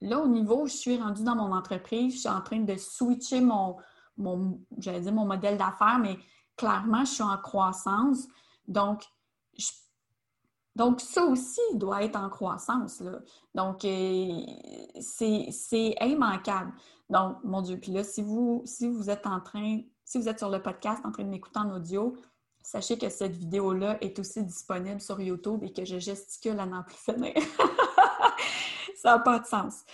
là, 0.00 0.18
au 0.20 0.28
niveau 0.28 0.66
je 0.66 0.72
suis 0.72 0.96
rendue 0.96 1.22
dans 1.22 1.36
mon 1.36 1.52
entreprise, 1.52 2.14
je 2.14 2.20
suis 2.20 2.28
en 2.28 2.40
train 2.40 2.60
de 2.60 2.76
switcher 2.76 3.42
mon, 3.42 3.76
mon 4.16 4.58
dire 4.70 5.12
mon 5.12 5.26
modèle 5.26 5.58
d'affaires, 5.58 5.98
mais 5.98 6.16
clairement, 6.56 7.04
je 7.04 7.10
suis 7.10 7.22
en 7.22 7.36
croissance. 7.36 8.26
Donc, 8.66 9.02
donc 10.76 11.00
ça 11.00 11.24
aussi 11.24 11.60
doit 11.74 12.02
être 12.02 12.16
en 12.16 12.28
croissance. 12.28 13.00
Là. 13.00 13.20
Donc, 13.54 13.84
euh, 13.84 14.40
c'est 15.00 15.94
immanquable. 16.00 16.72
Donc, 17.10 17.36
mon 17.44 17.60
Dieu, 17.60 17.78
puis 17.78 17.92
là, 17.92 18.04
si 18.04 18.22
vous, 18.22 18.62
si 18.64 18.88
vous 18.88 19.10
êtes 19.10 19.26
en 19.26 19.40
train 19.40 19.80
si 20.12 20.18
vous 20.18 20.28
êtes 20.28 20.38
sur 20.38 20.50
le 20.50 20.60
podcast 20.60 21.00
en 21.06 21.10
train 21.10 21.24
de 21.24 21.30
m'écouter 21.30 21.58
en 21.58 21.74
audio, 21.74 22.14
sachez 22.62 22.98
que 22.98 23.08
cette 23.08 23.34
vidéo-là 23.34 23.96
est 24.02 24.18
aussi 24.18 24.42
disponible 24.42 25.00
sur 25.00 25.18
YouTube 25.18 25.62
et 25.62 25.72
que 25.72 25.86
je 25.86 25.98
gesticule 25.98 26.60
à 26.60 26.66
n'en 26.66 26.82
plus 26.82 26.96
finir. 26.96 27.32
Ça 28.96 29.16
n'a 29.16 29.18
pas 29.20 29.38
de 29.38 29.46
sens. 29.46 29.84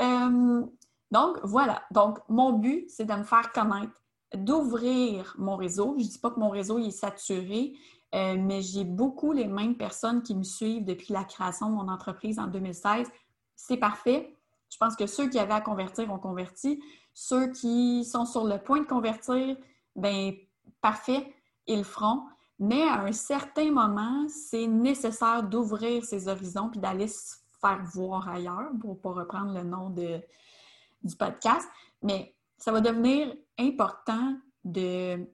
Euh, 0.00 0.64
donc, 1.10 1.38
voilà. 1.42 1.82
Donc, 1.90 2.20
mon 2.30 2.54
but, 2.54 2.88
c'est 2.88 3.04
de 3.04 3.12
me 3.12 3.22
faire 3.22 3.52
connaître, 3.52 3.92
d'ouvrir 4.34 5.34
mon 5.36 5.56
réseau. 5.56 5.94
Je 5.98 6.04
ne 6.04 6.08
dis 6.08 6.18
pas 6.18 6.30
que 6.30 6.40
mon 6.40 6.48
réseau 6.48 6.78
est 6.78 6.90
saturé, 6.90 7.74
euh, 8.16 8.36
mais 8.38 8.62
j'ai 8.62 8.84
beaucoup 8.84 9.32
les 9.32 9.46
mêmes 9.46 9.76
personnes 9.76 10.22
qui 10.22 10.34
me 10.34 10.42
suivent 10.42 10.84
depuis 10.84 11.12
la 11.12 11.24
création 11.24 11.68
de 11.68 11.74
mon 11.74 11.88
entreprise 11.88 12.38
en 12.38 12.46
2016. 12.46 13.08
C'est 13.54 13.76
parfait. 13.76 14.34
Je 14.70 14.78
pense 14.78 14.96
que 14.96 15.06
ceux 15.06 15.28
qui 15.28 15.38
avaient 15.38 15.52
à 15.52 15.60
convertir 15.60 16.10
ont 16.10 16.18
converti. 16.18 16.82
Ceux 17.12 17.52
qui 17.52 18.04
sont 18.04 18.24
sur 18.24 18.44
le 18.44 18.58
point 18.58 18.80
de 18.80 18.86
convertir, 18.86 19.56
bien, 19.94 20.32
parfait, 20.80 21.34
ils 21.66 21.78
le 21.78 21.84
feront. 21.84 22.22
Mais 22.58 22.82
à 22.82 23.02
un 23.02 23.12
certain 23.12 23.70
moment, 23.70 24.26
c'est 24.28 24.66
nécessaire 24.66 25.42
d'ouvrir 25.42 26.04
ses 26.04 26.28
horizons 26.28 26.70
puis 26.70 26.80
d'aller 26.80 27.08
se 27.08 27.36
faire 27.60 27.82
voir 27.92 28.28
ailleurs, 28.28 28.70
pour 28.80 29.00
pas 29.00 29.12
reprendre 29.12 29.52
le 29.52 29.62
nom 29.62 29.90
de, 29.90 30.20
du 31.02 31.16
podcast. 31.16 31.68
Mais 32.02 32.34
ça 32.56 32.72
va 32.72 32.80
devenir 32.80 33.34
important 33.58 34.36
de, 34.64 35.28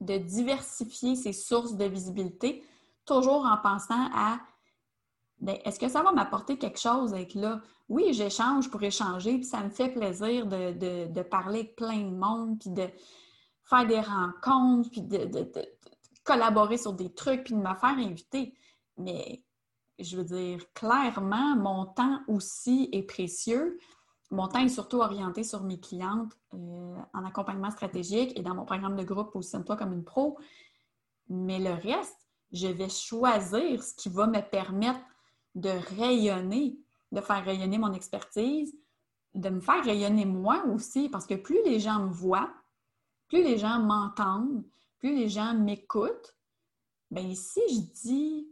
de 0.00 0.18
diversifier 0.18 1.16
ses 1.16 1.32
sources 1.32 1.76
de 1.76 1.84
visibilité, 1.84 2.64
toujours 3.04 3.44
en 3.46 3.56
pensant 3.58 4.08
à 4.14 4.40
ben, 5.40 5.58
est-ce 5.64 5.78
que 5.78 5.88
ça 5.88 6.02
va 6.02 6.12
m'apporter 6.12 6.56
quelque 6.56 6.80
chose 6.80 7.12
avec 7.12 7.34
là? 7.34 7.60
Oui, 7.88 8.14
j'échange 8.14 8.70
pour 8.70 8.82
échanger, 8.82 9.34
puis 9.34 9.44
ça 9.44 9.62
me 9.62 9.68
fait 9.68 9.90
plaisir 9.90 10.46
de, 10.46 11.22
parler 11.22 11.60
avec 11.60 11.76
plein 11.76 12.00
de 12.00 12.16
monde, 12.16 12.58
puis 12.58 12.70
de 12.70 12.88
faire 13.64 13.86
des 13.86 14.00
rencontres, 14.00 14.90
puis 14.90 15.02
de, 15.02 15.52
collaborer 16.22 16.78
sur 16.78 16.94
des 16.94 17.12
trucs, 17.12 17.44
puis 17.44 17.54
de 17.54 17.58
me 17.58 17.74
faire 17.74 17.98
inviter. 17.98 18.54
Mais 18.96 19.44
je 19.98 20.16
veux 20.16 20.24
dire, 20.24 20.60
clairement, 20.72 21.56
mon 21.56 21.84
temps 21.86 22.20
aussi 22.26 22.88
est 22.92 23.02
précieux. 23.02 23.78
Mon 24.34 24.48
temps 24.48 24.58
est 24.58 24.68
surtout 24.68 24.98
orienté 24.98 25.44
sur 25.44 25.62
mes 25.62 25.78
clientes 25.78 26.36
euh, 26.54 26.96
en 27.12 27.24
accompagnement 27.24 27.70
stratégique 27.70 28.36
et 28.36 28.42
dans 28.42 28.56
mon 28.56 28.64
programme 28.64 28.96
de 28.96 29.04
groupe 29.04 29.30
Positionne-toi 29.30 29.76
comme 29.76 29.92
une 29.92 30.02
pro. 30.02 30.36
Mais 31.28 31.60
le 31.60 31.72
reste, 31.72 32.26
je 32.50 32.66
vais 32.66 32.88
choisir 32.88 33.80
ce 33.84 33.94
qui 33.94 34.08
va 34.08 34.26
me 34.26 34.40
permettre 34.40 34.98
de 35.54 35.70
rayonner, 36.00 36.76
de 37.12 37.20
faire 37.20 37.44
rayonner 37.44 37.78
mon 37.78 37.92
expertise, 37.92 38.76
de 39.34 39.50
me 39.50 39.60
faire 39.60 39.84
rayonner 39.84 40.24
moi 40.24 40.64
aussi, 40.66 41.08
parce 41.08 41.26
que 41.26 41.34
plus 41.34 41.62
les 41.64 41.78
gens 41.78 42.00
me 42.00 42.12
voient, 42.12 42.52
plus 43.28 43.44
les 43.44 43.56
gens 43.56 43.78
m'entendent, 43.78 44.64
plus 44.98 45.14
les 45.14 45.28
gens 45.28 45.54
m'écoutent, 45.54 46.34
bien 47.12 47.32
si 47.36 47.60
je 47.68 48.00
dis 48.02 48.48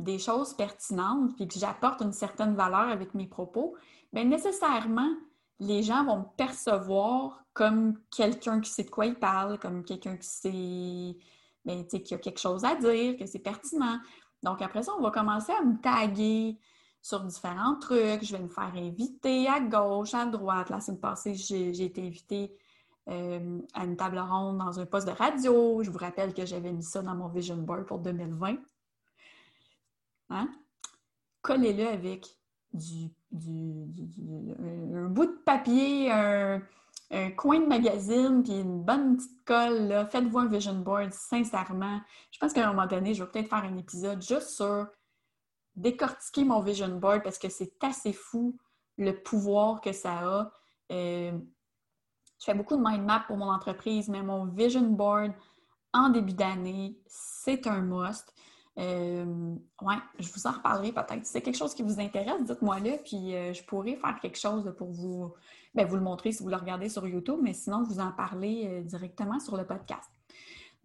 des 0.00 0.18
choses 0.18 0.54
pertinentes 0.54 1.36
puis 1.36 1.46
que 1.46 1.58
j'apporte 1.58 2.00
une 2.02 2.12
certaine 2.12 2.54
valeur 2.54 2.88
avec 2.88 3.14
mes 3.14 3.26
propos, 3.26 3.76
bien 4.12 4.24
nécessairement, 4.24 5.10
les 5.58 5.82
gens 5.82 6.04
vont 6.04 6.18
me 6.18 6.36
percevoir 6.36 7.44
comme 7.52 7.98
quelqu'un 8.10 8.60
qui 8.60 8.70
sait 8.70 8.84
de 8.84 8.90
quoi 8.90 9.06
il 9.06 9.14
parle, 9.14 9.58
comme 9.58 9.84
quelqu'un 9.84 10.16
qui 10.16 10.26
sait, 10.26 11.18
bien, 11.64 11.84
qui 11.84 12.14
a 12.14 12.18
quelque 12.18 12.40
chose 12.40 12.64
à 12.64 12.74
dire, 12.76 13.16
que 13.18 13.26
c'est 13.26 13.40
pertinent. 13.40 13.98
Donc, 14.42 14.62
après 14.62 14.82
ça, 14.82 14.92
on 14.98 15.02
va 15.02 15.10
commencer 15.10 15.52
à 15.52 15.62
me 15.62 15.78
taguer 15.80 16.58
sur 17.02 17.20
différents 17.20 17.76
trucs. 17.76 18.24
Je 18.24 18.36
vais 18.36 18.42
me 18.42 18.48
faire 18.48 18.72
inviter 18.74 19.48
à 19.48 19.60
gauche, 19.60 20.14
à 20.14 20.26
droite. 20.26 20.70
La 20.70 20.80
semaine 20.80 21.00
passée, 21.00 21.34
j'ai 21.34 21.84
été 21.84 22.06
invitée 22.06 22.56
euh, 23.08 23.60
à 23.74 23.84
une 23.84 23.96
table 23.96 24.18
ronde 24.18 24.58
dans 24.58 24.78
un 24.78 24.86
poste 24.86 25.06
de 25.06 25.12
radio. 25.12 25.82
Je 25.82 25.90
vous 25.90 25.98
rappelle 25.98 26.32
que 26.32 26.46
j'avais 26.46 26.72
mis 26.72 26.82
ça 26.82 27.02
dans 27.02 27.14
mon 27.14 27.28
vision 27.28 27.56
board 27.56 27.84
pour 27.84 27.98
2020. 27.98 28.56
Hein? 30.30 30.48
Collez-le 31.42 31.86
avec 31.86 32.26
du, 32.72 33.10
un 33.32 35.08
bout 35.08 35.26
de 35.26 35.42
papier, 35.44 36.10
un, 36.10 36.62
un 37.10 37.30
coin 37.32 37.60
de 37.60 37.66
magazine, 37.66 38.42
puis 38.42 38.60
une 38.60 38.82
bonne 38.82 39.16
petite 39.16 39.44
colle, 39.44 40.08
faites-vous 40.10 40.38
un 40.38 40.46
vision 40.46 40.74
board, 40.74 41.12
sincèrement. 41.12 42.00
Je 42.30 42.38
pense 42.38 42.52
qu'à 42.52 42.66
un 42.68 42.72
moment 42.72 42.86
donné, 42.86 43.14
je 43.14 43.24
vais 43.24 43.30
peut-être 43.30 43.48
faire 43.48 43.64
un 43.64 43.76
épisode 43.76 44.22
juste 44.22 44.50
sur 44.50 44.86
décortiquer 45.76 46.44
mon 46.44 46.60
vision 46.60 46.88
board 46.98 47.22
parce 47.22 47.38
que 47.38 47.48
c'est 47.48 47.72
assez 47.82 48.12
fou 48.12 48.56
le 48.98 49.12
pouvoir 49.12 49.80
que 49.80 49.92
ça 49.92 50.18
a. 50.18 50.52
Euh, 50.92 51.32
je 52.38 52.44
fais 52.44 52.54
beaucoup 52.54 52.76
de 52.76 52.82
mind 52.82 53.04
map 53.04 53.24
pour 53.26 53.36
mon 53.36 53.50
entreprise, 53.50 54.08
mais 54.08 54.22
mon 54.22 54.46
vision 54.46 54.82
board 54.82 55.32
en 55.92 56.10
début 56.10 56.32
d'année, 56.32 56.98
c'est 57.06 57.66
un 57.66 57.80
must. 57.80 58.32
Euh, 58.80 59.54
ouais, 59.82 59.96
je 60.18 60.32
vous 60.32 60.46
en 60.46 60.52
reparlerai 60.52 60.92
peut-être. 60.92 61.26
Si 61.26 61.32
c'est 61.32 61.42
quelque 61.42 61.56
chose 61.56 61.74
qui 61.74 61.82
vous 61.82 62.00
intéresse, 62.00 62.42
dites-moi-le, 62.42 63.02
puis 63.04 63.34
euh, 63.34 63.52
je 63.52 63.62
pourrais 63.64 63.96
faire 63.96 64.18
quelque 64.20 64.38
chose 64.38 64.72
pour 64.78 64.90
vous, 64.90 65.34
ben, 65.74 65.86
vous 65.86 65.96
le 65.96 66.02
montrer 66.02 66.32
si 66.32 66.42
vous 66.42 66.48
le 66.48 66.56
regardez 66.56 66.88
sur 66.88 67.06
YouTube, 67.06 67.38
mais 67.42 67.52
sinon, 67.52 67.82
vous 67.82 68.00
en 68.00 68.12
parler 68.12 68.64
euh, 68.66 68.82
directement 68.82 69.38
sur 69.38 69.56
le 69.56 69.66
podcast. 69.66 70.10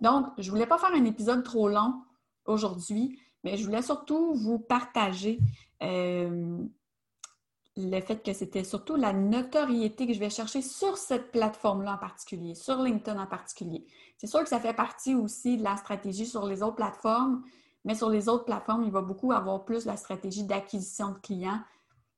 Donc, 0.02 0.28
je 0.38 0.48
ne 0.48 0.52
voulais 0.52 0.68
pas 0.68 0.78
faire 0.78 0.94
un 0.94 1.06
épisode 1.06 1.44
trop 1.44 1.70
long 1.70 2.02
aujourd'hui, 2.46 3.18
mais 3.46 3.56
je 3.56 3.64
voulais 3.64 3.82
surtout 3.82 4.34
vous 4.34 4.60
partager 4.60 5.40
le 7.78 8.00
fait 8.02 8.24
que 8.24 8.34
c'était 8.34 8.64
surtout 8.64 8.96
la 8.96 9.14
notoriété 9.14 10.08
que 10.08 10.14
je 10.14 10.20
vais 10.20 10.30
chercher 10.30 10.62
sur 10.62 10.98
cette 10.98 11.32
plateforme-là 11.32 11.96
en 11.96 11.98
particulier, 11.98 12.56
sur 12.56 12.82
LinkedIn 12.82 13.22
en 13.22 13.28
particulier. 13.28 13.86
C'est 14.18 14.28
sûr 14.28 14.42
que 14.42 14.50
ça 14.50 14.60
fait 14.60 14.74
partie 14.74 15.14
aussi 15.14 15.58
de 15.58 15.64
la 15.64 15.75
stratégie 15.75 16.25
sur 16.25 16.46
les 16.46 16.64
autres 16.64 16.75
plateformes, 16.75 17.44
mais 17.86 17.94
sur 17.94 18.10
les 18.10 18.27
autres 18.27 18.46
plateformes, 18.46 18.84
il 18.84 18.92
va 18.92 19.01
beaucoup 19.01 19.32
avoir 19.32 19.63
plus 19.63 19.86
la 19.86 19.96
stratégie 19.96 20.44
d'acquisition 20.44 21.12
de 21.12 21.20
clients, 21.20 21.62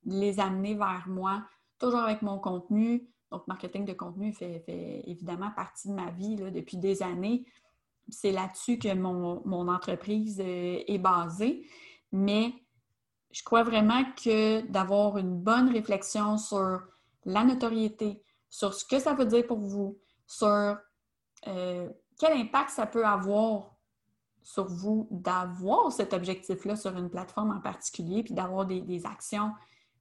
les 0.04 0.40
amener 0.40 0.74
vers 0.74 1.04
moi, 1.06 1.44
toujours 1.78 2.00
avec 2.00 2.22
mon 2.22 2.38
contenu. 2.38 3.06
Donc, 3.30 3.46
marketing 3.46 3.84
de 3.84 3.92
contenu 3.92 4.32
fait, 4.32 4.64
évidemment 5.06 5.50
partie 5.54 5.88
de 5.88 5.92
ma 5.92 6.10
vie 6.10 6.36
depuis 6.36 6.78
des 6.78 7.02
années. 7.02 7.44
C'est 8.08 8.32
là-dessus 8.32 8.78
que 8.78 8.94
mon, 8.94 9.68
entreprise 9.68 10.40
euh, 10.40 10.80
est 10.86 10.98
basée. 10.98 11.66
Mais 12.12 12.54
je 13.30 13.42
crois 13.44 13.62
vraiment 13.62 14.02
que 14.16 14.62
d'avoir 14.68 15.18
une 15.18 15.36
bonne 15.38 15.68
réflexion 15.68 16.38
sur 16.38 16.80
la 17.26 17.44
notoriété, 17.44 18.22
sur 18.48 18.72
ce 18.72 18.86
que 18.86 18.98
ça 18.98 19.12
veut 19.12 19.26
dire 19.26 19.46
pour 19.46 19.58
vous, 19.58 19.98
sur 20.26 20.78
euh, 21.46 21.88
quel 22.18 22.32
impact 22.38 22.70
ça 22.70 22.86
peut 22.86 23.04
avoir 23.04 23.77
sur 24.48 24.66
vous 24.66 25.06
d'avoir 25.10 25.92
cet 25.92 26.14
objectif-là 26.14 26.74
sur 26.74 26.96
une 26.96 27.10
plateforme 27.10 27.50
en 27.50 27.60
particulier, 27.60 28.22
puis 28.22 28.32
d'avoir 28.32 28.64
des, 28.64 29.04
actions 29.04 29.52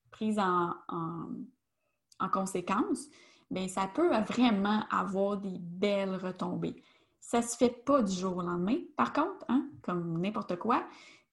prises 0.10 0.40
en, 0.40 0.74
en, 0.88 2.30
conséquence. 2.30 3.08
bien, 3.52 3.68
ça 3.68 3.90
peut 3.94 4.08
vraiment 4.08 4.84
avoir 4.90 5.36
des 5.36 5.58
belles 5.60 6.16
retombées. 6.16 6.82
Ça 7.20 7.42
se 7.42 7.58
fait 7.58 7.84
pas 7.84 8.02
du 8.02 8.14
jour 8.14 8.38
au 8.38 8.42
lendemain, 8.42 8.78
par 8.96 9.12
contre, 9.12 9.44
hein, 9.50 9.68
comme 9.82 10.22
n'importe 10.22 10.56
quoi, 10.56 10.82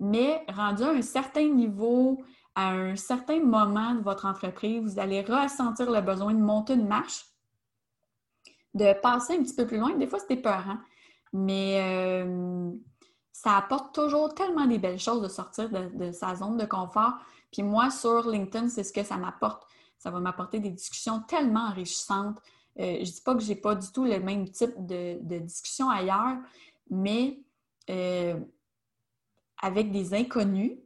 mais 0.01 0.45
rendu 0.49 0.83
à 0.83 0.91
un 0.91 1.03
certain 1.03 1.49
niveau, 1.49 2.21
à 2.57 2.73
un 2.73 2.97
certain 2.97 3.39
moment 3.39 3.95
de 3.95 4.01
votre 4.01 4.27
entreprise, 4.27 4.83
vous 4.83 4.99
allez 4.99 5.21
ressentir 5.21 5.89
le 5.89 6.01
besoin 6.01 6.35
de 6.35 6.43
monter 6.43 6.75
une 6.75 6.89
marche, 6.89 7.27
de 8.75 8.93
passer 9.01 9.37
un 9.37 9.43
petit 9.45 9.55
peu 9.55 9.69
plus 9.69 9.79
loin. 9.79 9.95
Des 9.95 10.09
fois, 10.09 10.19
c'est 10.19 10.35
épeurant, 10.35 10.79
mais 11.33 12.25
euh, 12.27 12.73
ça 13.35 13.57
apporte 13.57 13.93
toujours 13.93 14.33
tellement 14.33 14.65
des 14.65 14.79
belles 14.79 15.01
choses 15.01 15.21
de 15.21 15.27
sortir 15.27 15.69
de, 15.69 16.13
sa 16.13 16.37
zone 16.37 16.57
de 16.57 16.65
confort. 16.65 17.15
Puis 17.53 17.65
moi, 17.65 17.91
sur 17.91 18.31
LinkedIn, 18.31 18.69
c'est 18.69 18.85
ce 18.85 18.93
que 18.93 19.03
ça 19.03 19.17
m'apporte. 19.17 19.67
Ça 19.99 20.13
va 20.13 20.21
m'apporter 20.21 20.61
des 20.61 20.71
discussions 20.71 21.21
tellement 21.21 21.67
enrichissantes. 21.67 22.39
Euh, 22.79 22.95
je 22.95 23.01
ne 23.01 23.05
dis 23.05 23.21
pas 23.25 23.35
que 23.35 23.41
je 23.41 23.49
n'ai 23.49 23.57
pas 23.57 23.75
du 23.75 23.91
tout 23.91 24.05
le 24.05 24.21
même 24.21 24.49
type 24.49 24.87
de, 24.87 25.39
discussion 25.41 25.91
ailleurs, 25.91 26.37
mais 26.91 27.41
euh, 27.91 28.39
avec 29.61 29.91
des 29.91 30.15
inconnus, 30.15 30.79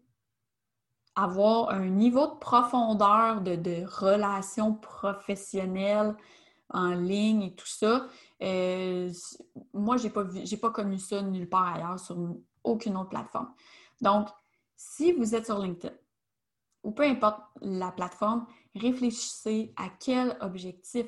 avoir 1.16 1.68
un 1.68 1.90
niveau 1.90 2.28
de 2.28 2.38
profondeur 2.38 3.42
de, 3.42 3.56
de 3.56 3.84
relations 3.86 4.72
professionnelles 4.74 6.16
en 6.70 6.90
ligne 6.90 7.42
et 7.42 7.54
tout 7.54 7.66
ça, 7.66 8.06
euh, 8.42 9.10
moi, 9.72 9.96
je 9.96 10.04
n'ai 10.04 10.10
pas, 10.10 10.24
pas 10.60 10.70
connu 10.70 10.98
ça 10.98 11.22
nulle 11.22 11.48
part 11.48 11.74
ailleurs 11.74 11.98
sur 11.98 12.16
aucune 12.62 12.96
autre 12.96 13.10
plateforme. 13.10 13.52
Donc, 14.00 14.28
si 14.76 15.12
vous 15.12 15.34
êtes 15.34 15.46
sur 15.46 15.58
LinkedIn, 15.58 15.94
ou 16.84 16.92
peu 16.92 17.02
importe 17.02 17.40
la 17.60 17.90
plateforme, 17.90 18.46
réfléchissez 18.74 19.72
à 19.76 19.88
quel 20.00 20.36
objectif 20.40 21.06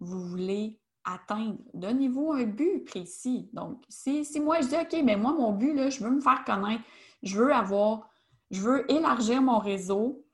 vous 0.00 0.20
voulez 0.20 0.80
atteindre. 1.04 1.58
Donnez-vous 1.74 2.32
un 2.32 2.44
but 2.44 2.84
précis. 2.84 3.48
Donc, 3.52 3.82
si, 3.88 4.24
si 4.24 4.40
moi 4.40 4.60
je 4.60 4.68
dis, 4.68 4.76
OK, 4.76 5.02
mais 5.04 5.16
moi, 5.16 5.32
mon 5.32 5.52
but, 5.52 5.74
là, 5.74 5.90
je 5.90 6.02
veux 6.04 6.10
me 6.10 6.20
faire 6.20 6.44
connaître, 6.44 6.82
je 7.22 7.38
veux 7.38 7.52
avoir, 7.52 8.10
je 8.50 8.60
veux 8.60 8.90
élargir 8.90 9.42
mon 9.42 9.58
réseau, 9.58 10.24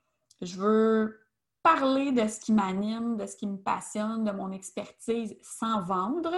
je 0.41 0.57
veux 0.57 1.19
parler 1.63 2.11
de 2.11 2.27
ce 2.27 2.39
qui 2.39 2.53
m'anime, 2.53 3.17
de 3.17 3.25
ce 3.25 3.35
qui 3.35 3.47
me 3.47 3.57
passionne, 3.57 4.23
de 4.23 4.31
mon 4.31 4.51
expertise 4.51 5.35
sans 5.41 5.83
vendre, 5.83 6.33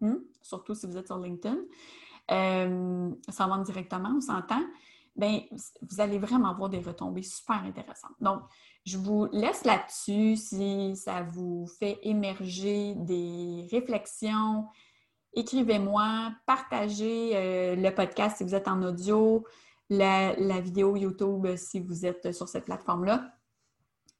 hmm, 0.00 0.16
surtout 0.42 0.74
si 0.74 0.86
vous 0.86 0.96
êtes 0.96 1.06
sur 1.06 1.18
LinkedIn, 1.18 1.56
euh, 2.30 3.10
sans 3.28 3.48
vendre 3.48 3.64
directement, 3.64 4.12
on 4.16 4.20
s'entend, 4.20 4.62
bien, 5.16 5.40
vous 5.82 6.00
allez 6.00 6.18
vraiment 6.18 6.50
avoir 6.50 6.68
des 6.68 6.80
retombées 6.80 7.22
super 7.22 7.62
intéressantes. 7.64 8.14
Donc, 8.20 8.42
je 8.84 8.98
vous 8.98 9.26
laisse 9.32 9.64
là-dessus 9.64 10.36
si 10.36 10.94
ça 10.96 11.22
vous 11.22 11.66
fait 11.78 11.98
émerger 12.02 12.94
des 12.96 13.66
réflexions. 13.70 14.66
Écrivez-moi, 15.34 16.32
partagez 16.46 17.32
euh, 17.34 17.76
le 17.76 17.90
podcast 17.94 18.38
si 18.38 18.44
vous 18.44 18.54
êtes 18.54 18.68
en 18.68 18.82
audio, 18.82 19.44
la, 19.90 20.34
la 20.36 20.60
vidéo 20.60 20.96
YouTube 20.96 21.46
si 21.56 21.80
vous 21.80 22.06
êtes 22.06 22.32
sur 22.32 22.48
cette 22.48 22.66
plateforme-là. 22.66 23.37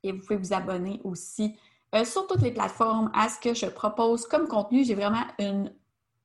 Et 0.02 0.12
vous 0.12 0.20
pouvez 0.20 0.36
vous 0.36 0.52
abonner 0.52 1.00
aussi 1.04 1.56
euh, 1.94 2.04
sur 2.04 2.26
toutes 2.26 2.42
les 2.42 2.50
plateformes 2.50 3.10
à 3.14 3.28
ce 3.28 3.40
que 3.40 3.54
je 3.54 3.66
propose 3.66 4.26
comme 4.26 4.46
contenu. 4.46 4.84
J'ai 4.84 4.94
vraiment 4.94 5.24
une, 5.38 5.72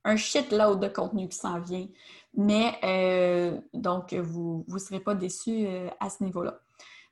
un 0.03 0.15
shitload 0.15 0.79
de 0.79 0.87
contenu 0.87 1.27
qui 1.27 1.37
s'en 1.37 1.59
vient. 1.59 1.87
Mais 2.35 2.77
euh, 2.83 3.59
donc, 3.73 4.13
vous 4.13 4.65
ne 4.67 4.77
serez 4.79 4.99
pas 4.99 5.15
déçus 5.15 5.65
euh, 5.65 5.89
à 5.99 6.09
ce 6.09 6.23
niveau-là. 6.23 6.59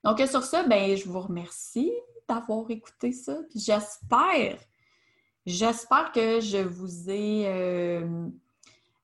Donc, 0.03 0.19
sur 0.19 0.43
ça, 0.43 0.63
ben, 0.63 0.95
je 0.95 1.07
vous 1.07 1.19
remercie 1.19 1.91
d'avoir 2.27 2.69
écouté 2.69 3.11
ça. 3.11 3.37
J'espère, 3.55 4.57
j'espère 5.45 6.11
que 6.11 6.39
je 6.39 6.57
vous 6.57 7.09
ai 7.09 8.01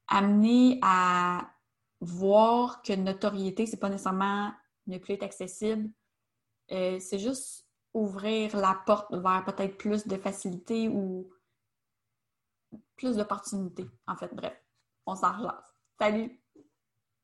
amené 0.07 0.79
à 0.81 1.47
voir 2.01 2.81
que 2.81 2.93
notoriété, 2.93 3.65
c'est 3.65 3.77
pas 3.77 3.89
nécessairement 3.89 4.51
ne 4.87 4.97
plus 4.97 5.15
être 5.15 5.23
accessible, 5.23 5.89
euh, 6.71 6.99
c'est 6.99 7.19
juste 7.19 7.67
ouvrir 7.93 8.55
la 8.57 8.81
porte 8.85 9.13
vers 9.13 9.43
peut-être 9.45 9.77
plus 9.77 10.07
de 10.07 10.17
facilité 10.17 10.87
ou 10.87 11.29
plus 12.95 13.15
d'opportunités, 13.15 13.87
en 14.07 14.15
fait. 14.15 14.33
Bref, 14.33 14.53
on 15.05 15.15
s'en. 15.15 15.33
Salut! 15.99 16.41